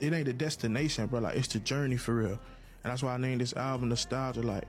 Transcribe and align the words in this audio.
It 0.00 0.12
ain't 0.12 0.26
the 0.26 0.32
destination, 0.32 1.06
bro. 1.06 1.20
Like 1.20 1.36
it's 1.36 1.48
the 1.48 1.58
journey 1.58 1.96
for 1.96 2.14
real. 2.14 2.38
And 2.84 2.92
that's 2.92 3.02
why 3.02 3.14
I 3.14 3.16
named 3.18 3.40
this 3.40 3.54
album 3.54 3.88
Nostalgia. 3.88 4.42
Like 4.42 4.64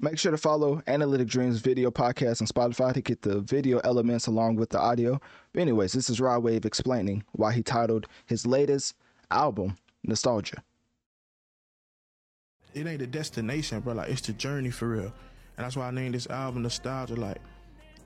Make 0.00 0.18
sure 0.18 0.32
to 0.32 0.38
follow 0.38 0.82
Analytic 0.88 1.28
Dreamz 1.28 1.60
video 1.60 1.92
podcast 1.92 2.40
on 2.40 2.48
Spotify 2.48 2.92
to 2.92 3.00
get 3.00 3.22
the 3.22 3.40
video 3.40 3.78
elements 3.84 4.26
along 4.26 4.56
with 4.56 4.70
the 4.70 4.78
audio. 4.80 5.20
But 5.52 5.60
anyways, 5.60 5.92
this 5.92 6.10
is 6.10 6.20
Rod 6.20 6.42
Wave 6.42 6.64
explaining 6.64 7.22
why 7.32 7.52
he 7.52 7.62
titled 7.62 8.08
his 8.26 8.44
latest 8.44 8.96
album 9.30 9.76
Nostalgia. 10.02 10.62
it 12.74 12.86
ain't 12.86 12.98
the 12.98 13.06
destination, 13.06 13.80
bro. 13.80 13.94
Like 13.94 14.08
it's 14.10 14.22
the 14.22 14.32
journey 14.32 14.70
for 14.70 14.88
real. 14.88 15.12
And 15.56 15.64
that's 15.64 15.76
why 15.76 15.86
I 15.86 15.90
named 15.92 16.14
this 16.16 16.26
album 16.28 16.62
Nostalgia. 16.62 17.14
Like, 17.14 17.38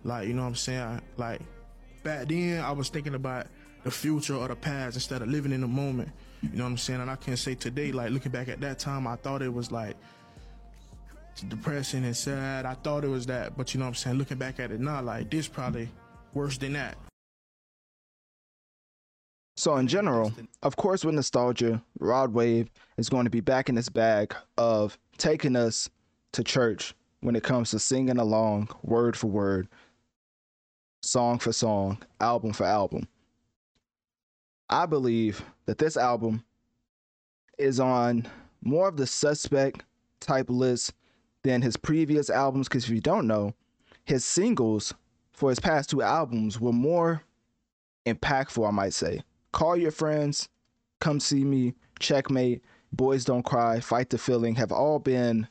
like 0.05 0.29
you 0.29 0.35
know 0.35 0.43
what 0.43 0.49
I'm 0.49 0.55
saying? 0.55 1.01
Like 1.17 1.41
back 2.07 2.29
then, 2.29 2.61
I 2.61 2.71
was 2.71 2.89
thinking 2.89 3.17
about 3.17 3.49
the 3.83 3.91
future 3.91 4.37
or 4.37 4.47
the 4.47 4.55
past 4.55 4.95
instead 4.95 5.23
of 5.23 5.29
living 5.29 5.51
in 5.51 5.61
the 5.61 5.67
moment. 5.67 6.09
You 6.41 6.51
know 6.51 6.63
what 6.63 6.71
I'm 6.71 6.79
saying? 6.79 7.01
And 7.01 7.11
I 7.11 7.17
can 7.17 7.37
say 7.37 7.57
today, 7.57 7.91
like 7.91 8.13
looking 8.13 8.31
back 8.31 8.49
at 8.49 8.61
that 8.61 8.79
time, 8.79 9.09
I 9.09 9.17
thought 9.17 9.43
it 9.43 9.53
was 9.53 9.73
like 9.73 9.97
depressing 11.49 12.05
and 12.05 12.17
sad. 12.17 12.65
I 12.65 12.75
thought 12.75 13.05
it 13.05 13.09
was 13.09 13.27
that, 13.27 13.57
but 13.57 13.75
you 13.75 13.81
know 13.81 13.87
what 13.87 13.91
I'm 13.91 13.95
saying? 13.97 14.19
Looking 14.19 14.39
back 14.39 14.61
at 14.61 14.71
it 14.71 14.81
now, 14.81 15.03
like 15.03 15.31
this 15.31 15.49
probably 15.49 15.89
worse 16.33 16.57
than 16.59 16.75
that. 16.75 16.97
So, 19.57 19.77
in 19.77 19.89
general, 19.89 20.33
of 20.63 20.77
course, 20.77 21.05
with 21.05 21.15
nostalgia, 21.15 21.83
Rod 21.99 22.33
Wave 22.33 22.71
is 22.99 23.09
going 23.09 23.25
to 23.25 23.31
be 23.31 23.41
back 23.41 23.69
in 23.69 23.75
his 23.75 23.89
bag 23.89 24.33
of 24.57 24.97
taking 25.19 25.57
us 25.57 25.91
to 26.33 26.45
church 26.45 26.95
when 27.21 27.35
it 27.35 27.43
comes 27.43 27.71
to 27.71 27.81
singing 27.81 28.19
along, 28.19 28.69
word 28.83 29.17
for 29.17 29.27
word, 29.27 29.67
song 31.07 31.39
for 31.39 31.53
song, 31.53 31.99
album 32.21 32.53
for 32.53 32.65
album. 32.65 33.07
I 34.69 34.87
believe 34.87 35.45
that 35.67 35.79
this 35.79 35.97
album 35.97 36.45
is 37.59 37.79
on 37.79 38.27
more 38.63 38.89
of 38.89 38.97
the 38.97 39.07
suspect 39.07 39.85
type 40.21 40.51
list 40.51 40.93
than 41.43 41.63
his 41.63 41.77
previous 41.77 42.29
albums. 42.29 42.69
Because 42.69 42.85
if 42.85 42.91
you 42.91 43.01
don't 43.01 43.27
know, 43.27 43.55
his 44.05 44.25
singles 44.25 44.93
for 45.33 45.51
his 45.51 45.61
past 45.61 45.91
two 45.91 46.03
albums 46.03 46.61
were 46.61 46.73
more 46.73 47.23
impactful, 48.07 48.67
I 48.67 48.71
might 48.71 48.93
say. 48.93 49.23
Call 49.53 49.77
Your 49.77 49.91
Friends, 49.91 50.49
Come 51.01 51.21
See 51.21 51.45
Me, 51.45 51.75
Checkmate, 52.01 52.63
Boys 52.93 53.25
Don't 53.25 53.45
Cry, 53.45 53.81
Fight 53.81 54.11
the 54.11 54.19
Feeling 54.19 54.55
have 54.57 54.73
all 54.73 54.99
been 54.99 55.47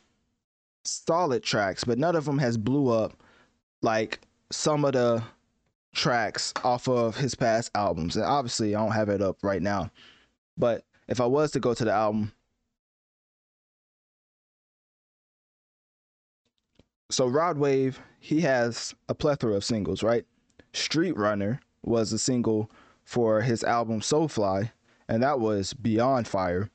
solid 0.83 1.43
tracks, 1.43 1.83
but 1.83 1.97
none 1.97 2.15
of 2.15 2.25
them 2.25 2.37
has 2.39 2.57
blew 2.57 2.89
up 2.89 3.13
like 3.81 4.19
some 4.51 4.85
of 4.85 4.93
the 4.93 5.23
tracks 5.95 6.53
off 6.63 6.87
of 6.87 7.15
his 7.15 7.33
past 7.33 7.71
albums. 7.73 8.15
And 8.15 8.25
obviously, 8.25 8.75
I 8.75 8.79
don't 8.83 8.91
have 8.91 9.09
it 9.09 9.21
up 9.21 9.37
right 9.41 9.61
now. 9.61 9.89
But 10.57 10.83
if 11.07 11.19
I 11.19 11.25
was 11.25 11.51
to 11.51 11.59
go 11.59 11.73
to 11.73 11.85
the 11.85 11.91
album, 11.91 12.31
so 17.09 17.27
Rod 17.27 17.57
Wave, 17.57 17.99
he 18.19 18.41
has 18.41 18.93
a 19.09 19.15
plethora 19.15 19.55
of 19.55 19.63
singles, 19.63 20.03
right? 20.03 20.25
Street 20.73 21.17
Runner 21.17 21.59
was 21.83 22.11
a 22.13 22.19
single 22.19 22.69
for 23.03 23.41
his 23.41 23.63
album 23.63 24.01
Soulfly, 24.01 24.71
and 25.07 25.23
that 25.23 25.39
was 25.39 25.73
Beyond 25.73 26.27
Fire. 26.27 26.69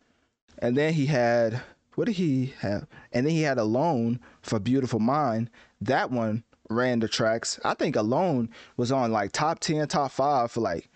And 0.59 0.77
then 0.77 0.93
he 0.93 1.07
had 1.07 1.63
what 1.97 2.07
did 2.07 2.17
he 2.17 2.55
have? 2.61 2.87
And 3.13 3.27
then 3.27 3.33
he 3.33 3.43
had 3.43 3.59
Alone 3.59 4.21
for 4.41 4.59
Beautiful 4.59 5.01
Mind. 5.01 5.51
That 5.81 6.11
one 6.11 6.45
ran 6.71 7.01
the 7.01 7.09
tracks. 7.09 7.61
I 7.65 7.75
think 7.75 7.97
Alone 7.97 8.49
was 8.77 8.91
on 8.91 9.13
like 9.13 9.33
top 9.33 9.59
10, 9.61 9.89
top 9.89 10.13
5 10.13 10.51
for 10.51 10.61
like 10.61 10.89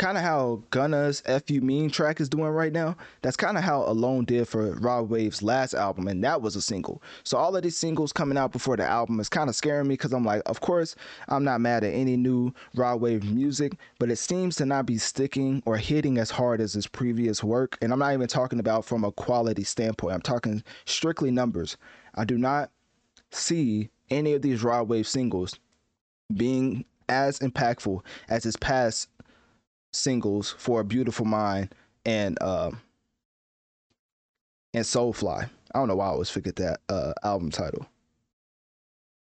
kind 0.00 0.16
of 0.16 0.24
how 0.24 0.62
Gunna's 0.70 1.20
fukumean 1.26 1.92
track 1.92 2.20
is 2.20 2.28
doing 2.30 2.48
right 2.48 2.72
now. 2.72 2.96
That's 3.20 3.36
kind 3.36 3.58
of 3.58 3.64
how 3.64 3.82
Alone 3.82 4.24
did 4.24 4.48
for 4.48 4.72
Rod 4.76 5.10
Wave's 5.10 5.42
last 5.42 5.74
album, 5.74 6.08
and 6.08 6.24
that 6.24 6.40
was 6.40 6.56
a 6.56 6.62
single. 6.62 7.02
So 7.22 7.36
all 7.36 7.54
of 7.54 7.62
these 7.62 7.76
singles 7.76 8.10
coming 8.10 8.38
out 8.38 8.50
before 8.50 8.78
the 8.78 8.86
album 8.86 9.20
is 9.20 9.28
kind 9.28 9.50
of 9.50 9.54
scaring 9.54 9.88
me 9.88 9.94
because 9.94 10.14
I'm 10.14 10.24
like, 10.24 10.40
of 10.46 10.62
course, 10.62 10.96
I'm 11.28 11.44
not 11.44 11.60
mad 11.60 11.84
at 11.84 11.92
any 11.92 12.16
new 12.16 12.54
Rod 12.74 13.02
Wave 13.02 13.30
music, 13.30 13.74
but 13.98 14.10
it 14.10 14.16
seems 14.16 14.56
to 14.56 14.64
not 14.64 14.86
be 14.86 14.96
sticking 14.96 15.62
or 15.66 15.76
hitting 15.76 16.16
as 16.16 16.30
hard 16.30 16.62
as 16.62 16.72
his 16.72 16.86
previous 16.86 17.44
work. 17.44 17.76
And 17.82 17.92
I'm 17.92 17.98
not 17.98 18.14
even 18.14 18.26
talking 18.26 18.58
about 18.58 18.86
from 18.86 19.04
a 19.04 19.12
quality 19.12 19.64
standpoint. 19.64 20.14
I'm 20.14 20.22
talking 20.22 20.64
strictly 20.86 21.30
numbers. 21.30 21.76
I 22.14 22.24
do 22.24 22.38
not 22.38 22.70
see 23.32 23.90
any 24.10 24.34
of 24.34 24.42
these 24.42 24.62
Rod 24.62 24.88
Wave 24.88 25.06
singles 25.06 25.58
being 26.34 26.84
as 27.08 27.38
impactful 27.40 28.02
as 28.28 28.44
his 28.44 28.56
past 28.56 29.08
singles 29.92 30.54
for 30.56 30.80
a 30.80 30.84
beautiful 30.84 31.26
mind 31.26 31.74
and 32.06 32.38
uh 32.40 32.70
and 34.72 34.84
soulfly. 34.84 35.48
I 35.74 35.78
don't 35.78 35.88
know 35.88 35.96
why 35.96 36.06
i 36.06 36.10
always 36.10 36.30
forget 36.30 36.56
that 36.56 36.80
uh 36.88 37.12
album 37.24 37.50
title. 37.50 37.86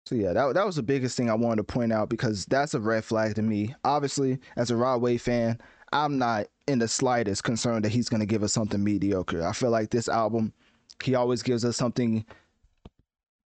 So 0.05 0.15
yeah 0.15 0.33
that, 0.33 0.53
that 0.53 0.65
was 0.65 0.77
the 0.77 0.83
biggest 0.83 1.17
thing 1.17 1.29
i 1.29 1.33
wanted 1.33 1.57
to 1.67 1.73
point 1.73 1.91
out 1.91 2.09
because 2.09 2.45
that's 2.45 2.73
a 2.73 2.79
red 2.79 3.03
flag 3.03 3.35
to 3.35 3.41
me. 3.41 3.75
Obviously 3.83 4.39
as 4.55 4.71
a 4.71 4.75
rod 4.77 5.01
wave 5.01 5.21
fan 5.21 5.59
i'm 5.91 6.17
not 6.17 6.47
in 6.67 6.79
the 6.79 6.87
slightest 6.87 7.43
concerned 7.43 7.83
that 7.83 7.91
he's 7.91 8.09
going 8.09 8.21
to 8.21 8.25
give 8.25 8.43
us 8.43 8.53
something 8.53 8.83
mediocre. 8.83 9.45
I 9.45 9.51
feel 9.51 9.69
like 9.69 9.89
this 9.89 10.07
album 10.07 10.53
he 11.03 11.15
always 11.15 11.43
gives 11.43 11.65
us 11.65 11.75
something 11.75 12.25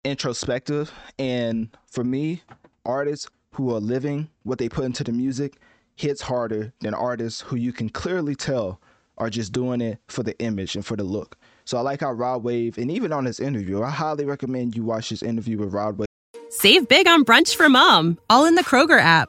introspective 0.04 0.92
and 1.18 1.68
for 1.86 2.04
me 2.04 2.42
artists 2.84 3.28
who 3.54 3.74
are 3.74 3.80
living 3.80 4.28
what 4.44 4.58
they 4.58 4.68
put 4.68 4.84
into 4.84 5.04
the 5.04 5.12
music 5.12 5.56
hits 5.96 6.22
harder 6.22 6.72
than 6.80 6.94
artists 6.94 7.40
who 7.40 7.56
you 7.56 7.72
can 7.72 7.88
clearly 7.88 8.34
tell 8.34 8.80
are 9.18 9.28
just 9.28 9.52
doing 9.52 9.80
it 9.80 9.98
for 10.06 10.22
the 10.22 10.38
image 10.38 10.76
and 10.76 10.86
for 10.86 10.96
the 10.96 11.02
look. 11.02 11.36
So 11.64 11.76
I 11.76 11.80
like 11.80 12.00
how 12.00 12.12
Rod 12.12 12.44
Wave, 12.44 12.78
and 12.78 12.90
even 12.90 13.12
on 13.12 13.24
this 13.24 13.40
interview, 13.40 13.82
I 13.82 13.90
highly 13.90 14.24
recommend 14.24 14.76
you 14.76 14.84
watch 14.84 15.10
this 15.10 15.22
interview 15.22 15.58
with 15.58 15.74
Rod 15.74 15.98
Wave. 15.98 16.06
Save 16.50 16.88
big 16.88 17.06
on 17.08 17.24
brunch 17.24 17.56
for 17.56 17.68
mom, 17.68 18.18
all 18.30 18.46
in 18.46 18.54
the 18.54 18.64
Kroger 18.64 19.00
app. 19.00 19.28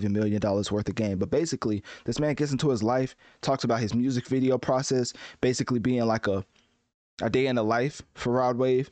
Him 0.00 0.12
million 0.12 0.40
dollars 0.40 0.72
worth 0.72 0.88
of 0.88 0.94
game. 0.94 1.18
But 1.18 1.30
basically, 1.30 1.82
this 2.04 2.18
man 2.18 2.34
gets 2.34 2.52
into 2.52 2.70
his 2.70 2.82
life, 2.82 3.14
talks 3.40 3.64
about 3.64 3.80
his 3.80 3.94
music 3.94 4.26
video 4.26 4.58
process, 4.58 5.12
basically 5.40 5.78
being 5.78 6.04
like 6.06 6.26
a 6.26 6.44
a 7.20 7.28
day 7.28 7.46
in 7.46 7.56
the 7.56 7.62
life 7.62 8.02
for 8.14 8.32
Rod 8.32 8.56
Wave, 8.56 8.90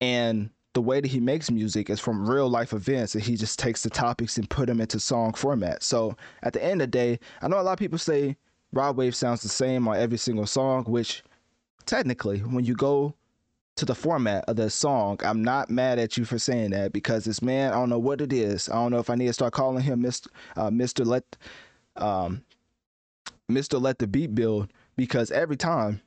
and 0.00 0.50
the 0.74 0.82
way 0.82 1.00
that 1.00 1.08
he 1.08 1.20
makes 1.20 1.50
music 1.50 1.88
is 1.88 2.00
from 2.00 2.28
real 2.28 2.48
life 2.48 2.72
events, 2.72 3.14
and 3.14 3.22
he 3.22 3.36
just 3.36 3.58
takes 3.58 3.82
the 3.82 3.90
topics 3.90 4.38
and 4.38 4.50
put 4.50 4.66
them 4.66 4.80
into 4.80 5.00
song 5.00 5.32
format. 5.32 5.82
So 5.82 6.16
at 6.42 6.52
the 6.52 6.62
end 6.62 6.82
of 6.82 6.90
the 6.90 6.98
day, 6.98 7.18
I 7.42 7.48
know 7.48 7.60
a 7.60 7.62
lot 7.62 7.72
of 7.72 7.78
people 7.78 7.98
say 7.98 8.36
Rod 8.72 8.96
Wave 8.96 9.14
sounds 9.14 9.42
the 9.42 9.48
same 9.48 9.86
on 9.88 9.96
every 9.96 10.18
single 10.18 10.46
song, 10.46 10.84
which 10.84 11.22
technically, 11.86 12.40
when 12.40 12.64
you 12.64 12.74
go 12.74 13.14
to 13.76 13.84
the 13.84 13.94
format 13.94 14.44
of 14.46 14.56
the 14.56 14.70
song, 14.70 15.18
I'm 15.24 15.42
not 15.42 15.70
mad 15.70 15.98
at 15.98 16.16
you 16.16 16.24
for 16.24 16.38
saying 16.38 16.70
that 16.70 16.92
because 16.92 17.24
this 17.24 17.42
man, 17.42 17.72
I 17.72 17.76
don't 17.76 17.90
know 17.90 17.98
what 17.98 18.20
it 18.20 18.32
is. 18.32 18.68
I 18.68 18.74
don't 18.74 18.92
know 18.92 18.98
if 18.98 19.10
I 19.10 19.14
need 19.16 19.26
to 19.26 19.32
start 19.32 19.52
calling 19.52 19.82
him 19.82 20.02
Mr. 20.02 20.28
Uh, 20.56 20.70
Mr. 20.70 21.04
Let, 21.04 21.24
um, 21.96 22.44
Mr. 23.50 23.80
Let 23.80 23.98
the 23.98 24.06
Beat 24.06 24.34
Build 24.34 24.72
because 24.96 25.30
every 25.30 25.56
time 25.56 26.00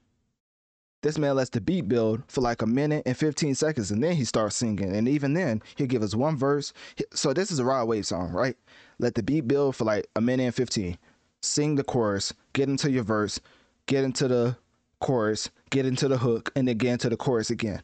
this 1.03 1.17
man 1.17 1.35
lets 1.35 1.51
the 1.51 1.61
beat 1.61 1.87
build 1.87 2.23
for 2.27 2.41
like 2.41 2.61
a 2.61 2.65
minute 2.65 3.03
and 3.05 3.15
15 3.15 3.55
seconds 3.55 3.91
and 3.91 4.03
then 4.03 4.15
he 4.15 4.25
starts 4.25 4.55
singing. 4.55 4.95
And 4.95 5.07
even 5.07 5.33
then, 5.33 5.61
he'll 5.75 5.87
give 5.87 6.01
us 6.01 6.15
one 6.15 6.35
verse. 6.35 6.73
So 7.13 7.33
this 7.33 7.51
is 7.51 7.59
a 7.59 7.65
Rod 7.65 7.87
Wave 7.87 8.05
song, 8.05 8.31
right? 8.31 8.57
Let 8.99 9.15
the 9.15 9.23
beat 9.23 9.47
build 9.47 9.75
for 9.75 9.85
like 9.85 10.07
a 10.15 10.21
minute 10.21 10.45
and 10.45 10.55
15. 10.55 10.97
Sing 11.41 11.75
the 11.75 11.83
chorus, 11.83 12.33
get 12.53 12.67
into 12.67 12.89
your 12.89 13.03
verse, 13.03 13.39
get 13.85 14.03
into 14.03 14.27
the 14.27 14.57
chorus, 14.99 15.51
get 15.69 15.85
into 15.85 16.07
the 16.07 16.17
hook, 16.17 16.51
and 16.55 16.67
then 16.67 16.77
get 16.77 16.93
into 16.93 17.09
the 17.09 17.17
chorus 17.17 17.49
again. 17.49 17.81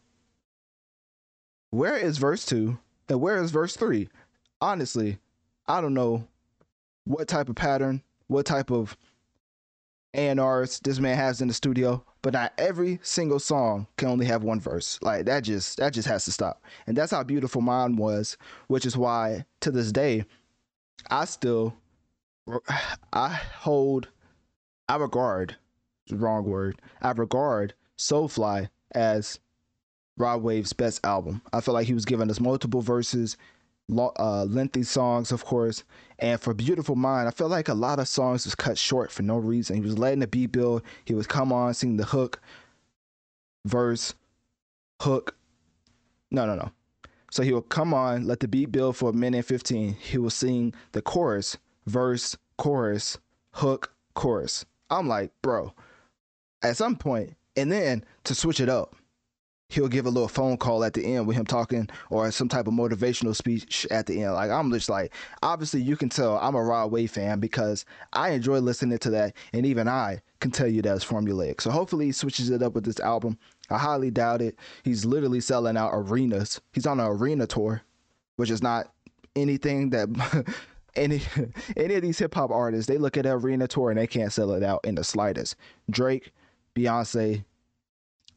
Where 1.71 1.97
is 1.97 2.17
verse 2.19 2.45
two 2.45 2.77
and 3.09 3.19
where 3.19 3.41
is 3.41 3.51
verse 3.51 3.75
three? 3.75 4.09
Honestly, 4.61 5.17
I 5.67 5.81
don't 5.81 5.93
know 5.93 6.27
what 7.05 7.27
type 7.27 7.49
of 7.49 7.55
pattern, 7.55 8.03
what 8.27 8.45
type 8.45 8.71
of 8.71 8.95
A&Rs 10.13 10.79
this 10.79 10.99
man 10.99 11.17
has 11.17 11.41
in 11.41 11.47
the 11.47 11.53
studio, 11.53 12.03
but 12.21 12.33
not 12.33 12.53
every 12.57 12.99
single 13.01 13.39
song 13.39 13.87
can 13.97 14.07
only 14.09 14.25
have 14.25 14.43
one 14.43 14.59
verse. 14.59 14.99
Like 15.01 15.25
that 15.25 15.43
just 15.43 15.77
that 15.77 15.93
just 15.93 16.07
has 16.07 16.25
to 16.25 16.31
stop. 16.31 16.63
And 16.87 16.95
that's 16.95 17.11
how 17.11 17.23
Beautiful 17.23 17.61
Mind 17.61 17.97
was, 17.97 18.37
which 18.67 18.85
is 18.85 18.95
why 18.95 19.45
to 19.61 19.71
this 19.71 19.91
day 19.91 20.25
I 21.09 21.25
still 21.25 21.75
I 23.13 23.29
hold 23.29 24.09
I 24.87 24.97
regard 24.97 25.55
wrong 26.11 26.43
word. 26.45 26.79
I 27.01 27.11
regard 27.11 27.73
Soulfly 27.97 28.69
as 28.93 29.39
Rod 30.17 30.43
Wave's 30.43 30.73
best 30.73 31.05
album. 31.05 31.41
I 31.51 31.61
feel 31.61 31.73
like 31.73 31.87
he 31.87 31.93
was 31.93 32.05
giving 32.05 32.29
us 32.29 32.39
multiple 32.39 32.81
verses, 32.81 33.37
uh, 33.97 34.45
lengthy 34.45 34.83
songs, 34.83 35.31
of 35.31 35.43
course. 35.45 35.83
And 36.19 36.39
for 36.39 36.53
Beautiful 36.53 36.95
Mind, 36.95 37.27
I 37.27 37.31
felt 37.31 37.51
like 37.51 37.67
a 37.67 37.73
lot 37.73 37.99
of 37.99 38.07
songs 38.07 38.45
was 38.45 38.55
cut 38.55 38.77
short 38.77 39.11
for 39.11 39.23
no 39.23 39.37
reason. 39.37 39.75
He 39.75 39.81
was 39.81 39.97
letting 39.97 40.19
the 40.19 40.27
beat 40.27 40.51
build. 40.51 40.83
He 41.05 41.13
was 41.13 41.27
come 41.27 41.51
on, 41.51 41.73
sing 41.73 41.97
the 41.97 42.05
hook, 42.05 42.39
verse, 43.65 44.13
hook. 45.01 45.35
No, 46.31 46.45
no, 46.45 46.55
no. 46.55 46.71
So 47.31 47.41
he 47.41 47.51
would 47.51 47.69
come 47.69 47.95
on, 47.95 48.27
let 48.27 48.41
the 48.41 48.47
beat 48.47 48.71
build 48.71 48.95
for 48.95 49.09
a 49.09 49.13
minute 49.13 49.37
and 49.37 49.45
15. 49.45 49.93
He 49.93 50.19
will 50.19 50.29
sing 50.29 50.73
the 50.91 51.01
chorus, 51.01 51.57
verse, 51.87 52.37
chorus, 52.57 53.17
hook, 53.53 53.91
chorus. 54.13 54.65
I'm 54.91 55.07
like, 55.07 55.31
bro, 55.41 55.73
at 56.63 56.77
some 56.77 56.95
point, 56.95 57.35
and 57.55 57.71
then 57.71 58.03
to 58.23 58.33
switch 58.33 58.59
it 58.59 58.69
up, 58.69 58.95
he'll 59.69 59.87
give 59.87 60.05
a 60.05 60.09
little 60.09 60.27
phone 60.27 60.57
call 60.57 60.83
at 60.83 60.93
the 60.93 61.03
end 61.03 61.25
with 61.25 61.35
him 61.35 61.45
talking 61.45 61.89
or 62.09 62.29
some 62.31 62.47
type 62.47 62.67
of 62.67 62.73
motivational 62.73 63.35
speech 63.35 63.87
at 63.89 64.05
the 64.05 64.21
end. 64.23 64.33
Like 64.33 64.51
I'm 64.51 64.71
just 64.71 64.89
like, 64.89 65.13
obviously 65.41 65.81
you 65.81 65.97
can 65.97 66.09
tell 66.09 66.37
I'm 66.37 66.55
a 66.55 66.63
Rod 66.63 66.91
Wave 66.91 67.11
fan 67.11 67.39
because 67.39 67.85
I 68.13 68.31
enjoy 68.31 68.59
listening 68.59 68.99
to 68.99 69.09
that, 69.11 69.35
and 69.51 69.65
even 69.65 69.87
I 69.87 70.21
can 70.39 70.51
tell 70.51 70.67
you 70.67 70.81
that's 70.81 71.05
formulaic. 71.05 71.61
So 71.61 71.71
hopefully 71.71 72.05
he 72.05 72.11
switches 72.11 72.49
it 72.49 72.61
up 72.63 72.73
with 72.73 72.85
this 72.85 72.99
album. 72.99 73.37
I 73.69 73.77
highly 73.77 74.11
doubt 74.11 74.41
it. 74.41 74.57
He's 74.83 75.05
literally 75.05 75.39
selling 75.39 75.77
out 75.77 75.91
arenas. 75.93 76.61
He's 76.73 76.85
on 76.85 76.99
an 76.99 77.07
arena 77.07 77.47
tour, 77.47 77.81
which 78.35 78.49
is 78.51 78.61
not 78.61 78.91
anything 79.35 79.89
that 79.91 80.09
any 80.95 81.21
any 81.77 81.95
of 81.95 82.01
these 82.01 82.19
hip 82.19 82.35
hop 82.35 82.51
artists 82.51 82.87
they 82.87 82.97
look 82.97 83.17
at 83.17 83.25
an 83.25 83.31
arena 83.31 83.67
tour 83.67 83.89
and 83.89 83.99
they 83.99 84.07
can't 84.07 84.31
sell 84.31 84.51
it 84.51 84.63
out 84.63 84.81
in 84.83 84.95
the 84.95 85.03
slightest. 85.03 85.55
Drake, 85.89 86.31
Beyonce, 86.75 87.43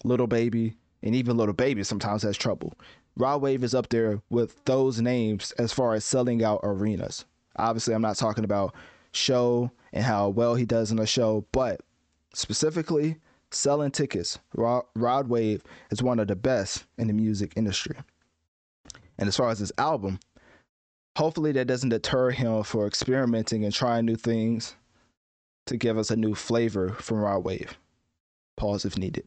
Lil 0.05 0.27
Baby, 0.27 0.75
and 1.03 1.15
even 1.15 1.37
Lil 1.37 1.53
Baby 1.53 1.83
sometimes 1.85 2.23
has 2.23 2.37
trouble. 2.37 2.75
Rod 3.17 3.41
Wave 3.41 3.65
is 3.65 3.75
up 3.75 3.89
there 3.89 4.21
with 4.29 4.63
those 4.65 5.01
names 5.01 5.53
as 5.53 5.73
far 5.73 5.95
as 5.95 6.05
selling 6.05 6.45
out 6.45 6.61
arenas. 6.63 7.25
Obviously, 7.57 7.95
I'm 7.95 8.03
not 8.03 8.17
talking 8.17 8.45
about 8.45 8.75
show 9.13 9.71
and 9.93 10.05
how 10.05 10.29
well 10.29 10.55
he 10.55 10.67
does 10.67 10.93
in 10.93 10.99
a 10.99 11.07
show, 11.07 11.47
but 11.53 11.81
specifically 12.35 13.17
selling 13.51 13.91
tickets. 13.91 14.39
Rod, 14.55 14.85
Rod 14.95 15.29
Wave 15.29 15.63
is 15.91 16.03
one 16.03 16.19
of 16.19 16.29
the 16.29 16.37
best 16.37 16.85
in 16.99 17.07
the 17.07 17.15
music 17.15 17.55
industry. 17.57 17.97
And 19.19 19.29
as 19.29 19.37
far 19.37 19.49
as 19.49 19.61
his 19.61 19.73
album, 19.79 20.21
hopefully 21.17 21.53
that 21.53 21.67
doesn't 21.67 21.89
deter 21.89 22.31
him 22.31 22.63
for 22.63 22.87
experimenting 22.87 23.65
and 23.65 23.73
trying 23.73 24.05
new 24.05 24.17
things 24.17 24.77
to 25.67 25.79
give 25.79 25.97
us 25.97 26.11
a 26.11 26.17
new 26.17 26.35
flavor 26.35 26.91
from 26.91 27.19
Rod 27.19 27.45
Wave. 27.45 27.79
Pause 28.57 28.87
if 28.87 28.99
needed. 28.99 29.27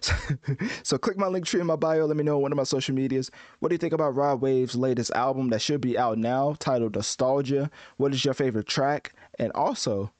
So, 0.00 0.14
so, 0.82 0.98
click 0.98 1.16
my 1.18 1.26
Linktree 1.26 1.60
in 1.60 1.66
my 1.66 1.76
bio. 1.76 2.06
Let 2.06 2.16
me 2.16 2.24
know 2.24 2.36
on 2.36 2.42
one 2.42 2.52
of 2.52 2.56
my 2.56 2.64
social 2.64 2.94
medias. 2.94 3.30
What 3.58 3.68
do 3.68 3.74
you 3.74 3.78
think 3.78 3.92
about 3.92 4.14
Rod 4.14 4.40
Wave's 4.40 4.76
latest 4.76 5.10
album 5.12 5.50
that 5.50 5.60
should 5.60 5.80
be 5.80 5.98
out 5.98 6.18
now, 6.18 6.56
titled 6.58 6.94
Nostalgia? 6.94 7.70
What 7.96 8.12
is 8.14 8.24
your 8.24 8.34
favorite 8.34 8.66
track? 8.66 9.14
And 9.38 9.52
also, 9.52 10.10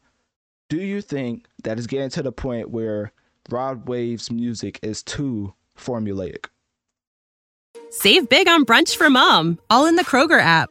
do 0.68 0.76
you 0.76 1.00
think 1.00 1.46
that 1.62 1.78
it's 1.78 1.86
getting 1.86 2.10
to 2.10 2.22
the 2.22 2.32
point 2.32 2.70
where 2.70 3.12
Rod 3.50 3.88
Wave's 3.88 4.30
music 4.30 4.78
is 4.82 5.02
too 5.02 5.54
formulaic? 5.78 6.46
Save 7.90 8.28
big 8.28 8.48
on 8.48 8.64
brunch 8.64 8.96
for 8.96 9.08
mom, 9.08 9.58
all 9.70 9.86
in 9.86 9.96
the 9.96 10.04
Kroger 10.04 10.40
app. 10.40 10.70